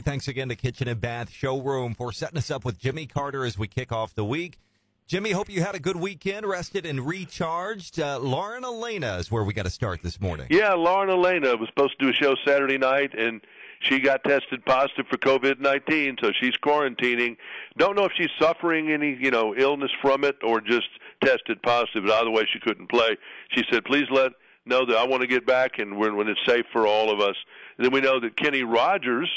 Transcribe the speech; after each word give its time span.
Thanks 0.00 0.28
again 0.28 0.48
to 0.48 0.56
Kitchen 0.56 0.88
and 0.88 1.00
Bath 1.00 1.30
Showroom 1.30 1.94
for 1.94 2.12
setting 2.12 2.38
us 2.38 2.50
up 2.50 2.64
with 2.64 2.78
Jimmy 2.78 3.06
Carter 3.06 3.44
as 3.44 3.58
we 3.58 3.68
kick 3.68 3.92
off 3.92 4.14
the 4.14 4.24
week. 4.24 4.58
Jimmy, 5.06 5.32
hope 5.32 5.50
you 5.50 5.60
had 5.60 5.74
a 5.74 5.80
good 5.80 5.96
weekend, 5.96 6.46
rested 6.46 6.86
and 6.86 7.06
recharged. 7.06 7.98
Uh, 7.98 8.18
Lauren 8.18 8.62
Alaina 8.64 9.16
is 9.16 9.30
where 9.30 9.42
we 9.42 9.52
got 9.52 9.64
to 9.64 9.70
start 9.70 10.02
this 10.02 10.20
morning. 10.20 10.46
Yeah, 10.50 10.74
Lauren 10.74 11.10
Alaina 11.10 11.56
was 11.56 11.68
supposed 11.68 11.98
to 11.98 12.06
do 12.06 12.10
a 12.10 12.14
show 12.14 12.36
Saturday 12.46 12.78
night, 12.78 13.12
and 13.18 13.40
she 13.80 13.98
got 13.98 14.22
tested 14.24 14.64
positive 14.64 15.06
for 15.08 15.16
COVID 15.18 15.58
nineteen, 15.58 16.16
so 16.22 16.30
she's 16.40 16.54
quarantining. 16.62 17.36
Don't 17.76 17.96
know 17.96 18.04
if 18.04 18.12
she's 18.16 18.30
suffering 18.38 18.92
any, 18.92 19.16
you 19.20 19.30
know, 19.30 19.54
illness 19.56 19.90
from 20.00 20.22
it 20.24 20.36
or 20.42 20.60
just 20.60 20.88
tested 21.24 21.60
positive. 21.62 22.04
But 22.04 22.12
either 22.12 22.30
way, 22.30 22.46
she 22.52 22.60
couldn't 22.60 22.88
play. 22.88 23.16
She 23.50 23.64
said, 23.70 23.84
"Please 23.84 24.06
let 24.10 24.32
know 24.64 24.86
that 24.86 24.96
I 24.96 25.04
want 25.04 25.22
to 25.22 25.26
get 25.26 25.44
back, 25.44 25.78
and 25.78 25.98
when 25.98 26.16
when 26.16 26.28
it's 26.28 26.40
safe 26.46 26.66
for 26.72 26.86
all 26.86 27.10
of 27.10 27.20
us." 27.20 27.36
And 27.76 27.84
then 27.84 27.92
we 27.92 28.00
know 28.00 28.20
that 28.20 28.36
Kenny 28.36 28.62
Rogers. 28.62 29.28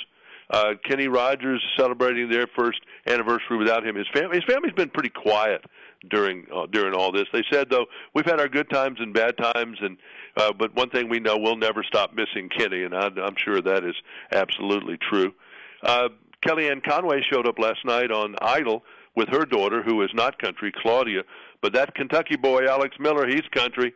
Uh, 0.54 0.76
Kenny 0.88 1.08
Rogers 1.08 1.64
celebrating 1.76 2.30
their 2.30 2.46
first 2.56 2.80
anniversary 3.08 3.58
without 3.58 3.84
him. 3.84 3.96
His 3.96 4.06
family, 4.14 4.36
his 4.36 4.44
family's 4.46 4.74
been 4.74 4.92
pretty 4.92 5.10
quiet 5.10 5.66
during 6.12 6.46
uh, 6.56 6.68
during 6.68 6.94
all 6.94 7.12
this. 7.12 7.26
They 7.34 7.44
said 7.52 7.72
though 7.72 7.88
we've 8.14 8.26
had 8.26 8.40
our 8.40 8.48
good 8.48 8.70
times 8.70 9.00
and 9.00 9.16
bad 9.16 9.36
times, 9.36 9.80
and 9.82 9.98
uh, 10.38 10.54
but 10.54 10.76
one 10.76 10.92
thing 10.92 11.10
we 11.10 11.20
know 11.20 11.40
we'll 11.40 11.56
never 11.56 11.84
stop 11.84 12.14
missing 12.14 12.50
Kenny, 12.56 12.84
and 12.84 12.96
I, 12.96 13.08
I'm 13.08 13.36
sure 13.36 13.62
that 13.62 13.84
is 13.84 13.96
absolutely 14.32 14.98
true. 14.98 15.34
Uh, 15.82 16.10
Kellyanne 16.46 16.84
Conway 16.84 17.24
showed 17.32 17.48
up 17.48 17.58
last 17.58 17.84
night 17.84 18.12
on 18.12 18.36
Idol 18.40 18.84
with 19.16 19.30
her 19.30 19.46
daughter, 19.46 19.82
who 19.82 20.04
is 20.04 20.12
not 20.14 20.38
country, 20.38 20.72
Claudia, 20.72 21.24
but 21.62 21.74
that 21.74 21.96
Kentucky 21.96 22.36
boy 22.36 22.68
Alex 22.68 22.98
Miller, 23.00 23.28
he's 23.28 23.48
country. 23.52 23.94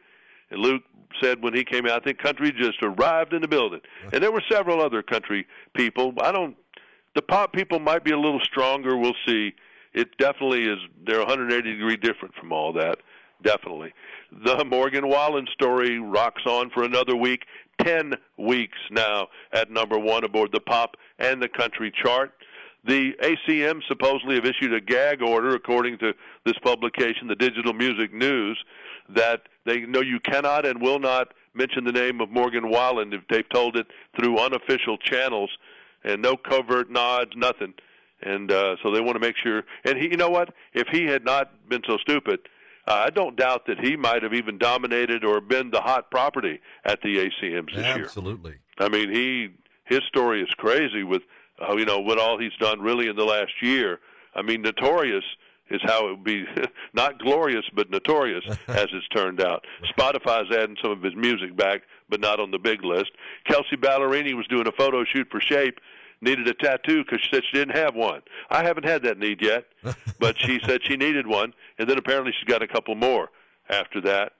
And 0.49 0.59
Luke 0.59 0.83
said 1.21 1.41
when 1.41 1.53
he 1.53 1.63
came 1.63 1.85
out, 1.85 2.01
I 2.01 2.03
think 2.03 2.19
country 2.19 2.51
just 2.51 2.81
arrived 2.81 3.33
in 3.33 3.41
the 3.41 3.47
building. 3.47 3.81
And 4.13 4.21
there 4.21 4.31
were 4.31 4.43
several 4.49 4.81
other 4.81 5.01
country 5.01 5.47
people. 5.73 6.13
I 6.21 6.31
don't. 6.31 6.55
The 7.15 7.21
pop 7.21 7.53
people 7.53 7.79
might 7.79 8.03
be 8.03 8.11
a 8.11 8.19
little 8.19 8.41
stronger. 8.41 8.95
We'll 8.95 9.15
see. 9.25 9.53
It 9.93 10.17
definitely 10.17 10.65
is. 10.65 10.77
They're 11.05 11.19
180 11.19 11.73
degree 11.73 11.97
different 11.97 12.35
from 12.35 12.51
all 12.51 12.73
that. 12.73 12.99
Definitely. 13.43 13.93
The 14.31 14.63
Morgan 14.65 15.07
Wallen 15.07 15.47
story 15.53 15.99
rocks 15.99 16.43
on 16.45 16.69
for 16.69 16.83
another 16.83 17.15
week. 17.15 17.43
Ten 17.83 18.13
weeks 18.37 18.77
now 18.89 19.27
at 19.53 19.69
number 19.69 19.99
one 19.99 20.23
aboard 20.23 20.51
the 20.51 20.59
pop 20.59 20.97
and 21.19 21.41
the 21.41 21.47
country 21.47 21.91
chart. 22.03 22.33
The 22.85 23.11
ACM 23.21 23.81
supposedly 23.87 24.35
have 24.35 24.45
issued 24.45 24.73
a 24.73 24.81
gag 24.81 25.21
order, 25.21 25.55
according 25.55 25.97
to 25.99 26.13
this 26.45 26.57
publication, 26.63 27.27
the 27.27 27.35
Digital 27.35 27.73
Music 27.73 28.13
News, 28.13 28.63
that 29.09 29.41
they 29.67 29.81
know 29.81 30.01
you 30.01 30.19
cannot 30.19 30.65
and 30.65 30.81
will 30.81 30.99
not 30.99 31.33
mention 31.53 31.83
the 31.83 31.91
name 31.91 32.21
of 32.21 32.29
Morgan 32.29 32.69
Wallen 32.69 33.13
if 33.13 33.21
they've 33.29 33.47
told 33.49 33.75
it 33.75 33.87
through 34.17 34.39
unofficial 34.39 34.97
channels, 34.97 35.49
and 36.03 36.21
no 36.21 36.37
covert 36.37 36.89
nods, 36.89 37.31
nothing. 37.35 37.73
And 38.21 38.51
uh, 38.51 38.77
so 38.81 38.91
they 38.91 39.01
want 39.01 39.15
to 39.15 39.19
make 39.19 39.35
sure. 39.37 39.63
And 39.83 39.97
he, 39.97 40.05
you 40.09 40.17
know 40.17 40.29
what? 40.29 40.53
If 40.73 40.87
he 40.87 41.05
had 41.05 41.23
not 41.23 41.69
been 41.69 41.81
so 41.85 41.97
stupid, 41.97 42.39
uh, 42.87 43.03
I 43.05 43.09
don't 43.09 43.35
doubt 43.35 43.65
that 43.67 43.79
he 43.79 43.95
might 43.95 44.23
have 44.23 44.33
even 44.33 44.57
dominated 44.57 45.25
or 45.25 45.41
been 45.41 45.69
the 45.69 45.81
hot 45.81 46.09
property 46.09 46.59
at 46.85 47.01
the 47.01 47.17
ACMs 47.17 47.75
this 47.75 47.85
Absolutely. 47.85 47.93
year. 47.95 48.05
Absolutely. 48.05 48.55
I 48.79 48.89
mean, 48.89 49.11
he 49.11 49.49
his 49.85 50.01
story 50.07 50.41
is 50.41 50.49
crazy 50.57 51.03
with 51.03 51.23
uh, 51.61 51.75
you 51.75 51.85
know 51.85 51.99
what 51.99 52.17
all 52.17 52.39
he's 52.39 52.55
done 52.59 52.81
really 52.81 53.07
in 53.07 53.15
the 53.15 53.25
last 53.25 53.51
year. 53.61 53.99
I 54.35 54.41
mean, 54.41 54.61
notorious 54.61 55.23
is 55.69 55.81
how 55.83 56.07
it 56.07 56.11
would 56.11 56.23
be 56.23 56.45
not 56.93 57.19
glorious 57.19 57.65
but 57.73 57.89
notorious 57.89 58.43
as 58.67 58.87
it's 58.91 59.07
turned 59.09 59.41
out. 59.41 59.65
Spotify's 59.97 60.51
adding 60.55 60.77
some 60.81 60.91
of 60.91 61.01
his 61.01 61.15
music 61.15 61.55
back, 61.55 61.81
but 62.09 62.19
not 62.19 62.39
on 62.39 62.51
the 62.51 62.59
big 62.59 62.83
list. 62.83 63.11
Kelsea 63.45 63.77
Ballerini 63.77 64.35
was 64.35 64.47
doing 64.47 64.67
a 64.67 64.71
photo 64.71 65.03
shoot 65.03 65.27
for 65.29 65.41
Shape. 65.41 65.79
Needed 66.19 66.47
a 66.47 66.53
tattoo 66.55 67.03
because 67.03 67.21
she 67.21 67.29
said 67.31 67.43
she 67.51 67.59
didn't 67.59 67.77
have 67.77 67.93
one. 67.93 68.21
I 68.49 68.63
haven't 68.63 68.85
had 68.85 69.03
that 69.03 69.19
need 69.19 69.39
yet, 69.39 69.65
but 70.19 70.35
she 70.39 70.59
said 70.65 70.81
she 70.83 70.97
needed 70.97 71.27
one, 71.27 71.53
and 71.77 71.87
then 71.87 71.99
apparently 71.99 72.33
she's 72.39 72.49
got 72.49 72.63
a 72.63 72.67
couple 72.67 72.95
more 72.95 73.29
after 73.69 74.01
that. 74.01 74.33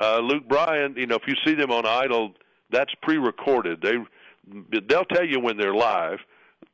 Uh, 0.00 0.20
Luke 0.20 0.48
Bryan, 0.48 0.94
you 0.96 1.06
know, 1.06 1.16
if 1.16 1.26
you 1.26 1.34
see 1.44 1.54
them 1.54 1.70
on 1.70 1.84
Idol, 1.84 2.32
that's 2.70 2.94
pre-recorded. 3.02 3.82
They 3.82 3.96
they'll 4.88 5.04
tell 5.04 5.24
you 5.24 5.40
when 5.40 5.58
they're 5.58 5.74
live 5.74 6.20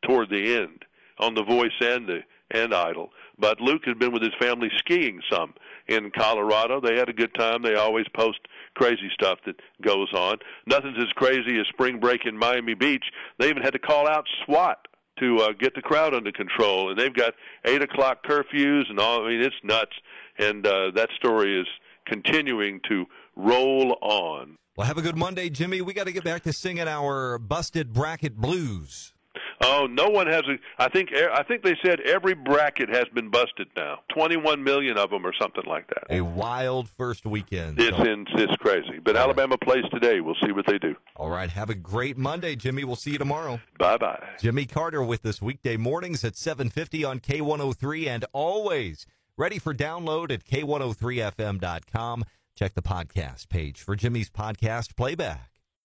toward 0.02 0.30
the 0.30 0.56
end 0.56 0.84
on 1.18 1.34
The 1.34 1.42
Voice 1.42 1.72
and 1.80 2.06
the 2.06 2.20
and 2.50 2.74
Idol. 2.74 3.10
But 3.38 3.60
Luke 3.60 3.82
has 3.86 3.96
been 3.96 4.12
with 4.12 4.22
his 4.22 4.34
family 4.40 4.68
skiing 4.78 5.20
some 5.30 5.54
in 5.88 6.10
Colorado. 6.10 6.80
They 6.80 6.96
had 6.96 7.08
a 7.08 7.12
good 7.12 7.34
time. 7.34 7.62
They 7.62 7.74
always 7.74 8.06
post 8.14 8.38
crazy 8.74 9.10
stuff 9.12 9.38
that 9.46 9.56
goes 9.82 10.12
on. 10.12 10.38
Nothing's 10.66 10.98
as 10.98 11.12
crazy 11.14 11.58
as 11.58 11.66
spring 11.68 11.98
break 11.98 12.26
in 12.26 12.36
Miami 12.36 12.74
Beach. 12.74 13.04
They 13.38 13.48
even 13.48 13.62
had 13.62 13.72
to 13.72 13.78
call 13.78 14.08
out 14.08 14.24
SWAT 14.44 14.86
to 15.20 15.38
uh, 15.38 15.52
get 15.58 15.74
the 15.74 15.82
crowd 15.82 16.14
under 16.14 16.32
control, 16.32 16.90
and 16.90 16.98
they've 16.98 17.14
got 17.14 17.34
eight 17.64 17.82
o'clock 17.82 18.24
curfews 18.24 18.90
and 18.90 18.98
all. 18.98 19.24
I 19.24 19.30
mean, 19.30 19.40
it's 19.40 19.54
nuts. 19.62 19.92
And 20.38 20.66
uh, 20.66 20.90
that 20.96 21.10
story 21.16 21.60
is 21.60 21.66
continuing 22.06 22.80
to 22.88 23.04
roll 23.36 23.96
on. 24.00 24.58
Well, 24.76 24.86
have 24.86 24.98
a 24.98 25.02
good 25.02 25.16
Monday, 25.16 25.50
Jimmy. 25.50 25.80
We 25.82 25.92
got 25.94 26.06
to 26.06 26.12
get 26.12 26.24
back 26.24 26.42
to 26.42 26.52
singing 26.52 26.88
our 26.88 27.38
busted 27.38 27.92
bracket 27.92 28.36
blues. 28.36 29.12
Oh, 29.60 29.86
no 29.86 30.08
one 30.08 30.26
has 30.26 30.42
a. 30.42 30.58
I 30.82 30.88
think 30.88 31.10
I 31.12 31.42
think 31.42 31.62
they 31.62 31.76
said 31.84 32.00
every 32.00 32.34
bracket 32.34 32.88
has 32.88 33.04
been 33.14 33.30
busted 33.30 33.68
now. 33.76 34.00
Twenty-one 34.12 34.62
million 34.62 34.98
of 34.98 35.10
them, 35.10 35.26
or 35.26 35.32
something 35.40 35.64
like 35.66 35.86
that. 35.88 36.04
A 36.10 36.20
wild 36.20 36.88
first 36.88 37.24
weekend. 37.26 37.80
It's 37.80 37.96
so. 37.96 38.04
in, 38.04 38.26
it's 38.34 38.56
crazy. 38.56 38.98
But 39.04 39.16
Alabama 39.16 39.56
plays 39.58 39.84
today. 39.92 40.20
We'll 40.20 40.36
see 40.44 40.52
what 40.52 40.66
they 40.66 40.78
do. 40.78 40.94
All 41.16 41.30
right. 41.30 41.48
Have 41.50 41.70
a 41.70 41.74
great 41.74 42.16
Monday, 42.16 42.56
Jimmy. 42.56 42.84
We'll 42.84 42.96
see 42.96 43.12
you 43.12 43.18
tomorrow. 43.18 43.60
Bye 43.78 43.96
bye. 43.96 44.22
Jimmy 44.40 44.66
Carter 44.66 45.02
with 45.02 45.24
us 45.26 45.40
weekday 45.40 45.76
mornings 45.76 46.24
at 46.24 46.36
seven 46.36 46.68
fifty 46.70 47.04
on 47.04 47.20
K 47.20 47.40
one 47.40 47.60
hundred 47.60 47.78
three, 47.78 48.08
and 48.08 48.24
always 48.32 49.06
ready 49.36 49.58
for 49.58 49.74
download 49.74 50.30
at 50.30 50.44
k103fm.com. 50.44 52.24
Check 52.56 52.74
the 52.74 52.82
podcast 52.82 53.48
page 53.48 53.80
for 53.80 53.96
Jimmy's 53.96 54.30
podcast 54.30 54.96
playback. 54.96 55.53